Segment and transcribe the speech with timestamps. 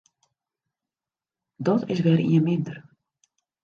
[1.65, 2.77] Dat is wer ien minder.